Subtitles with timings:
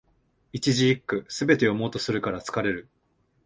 [0.51, 2.89] 一字一句、すべて読もうとするから疲れる